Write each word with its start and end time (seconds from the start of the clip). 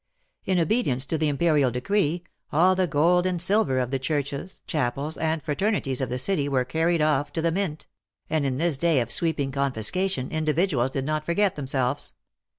In 0.47 0.57
obedience 0.59 1.05
to 1.05 1.17
the 1.19 1.27
imperial 1.27 1.69
decree, 1.69 2.23
all 2.51 2.73
the 2.73 2.87
gold 2.87 3.27
and 3.27 3.39
silver 3.39 3.77
of 3.77 3.91
the 3.91 3.99
churches, 3.99 4.63
chapels, 4.65 5.15
and 5.15 5.43
frater 5.43 5.69
nities 5.71 6.01
of 6.01 6.09
the 6.09 6.17
city 6.17 6.49
were 6.49 6.65
carried 6.65 7.03
off 7.03 7.31
to 7.33 7.39
the 7.43 7.51
mint; 7.51 7.85
and, 8.27 8.43
in 8.43 8.57
this 8.57 8.77
day 8.79 8.99
of 8.99 9.11
sweeping 9.11 9.51
confiscation, 9.51 10.31
individuals 10.31 10.89
did 10.89 11.05
not 11.05 11.23
forget 11.23 11.55
themselves. 11.55 12.13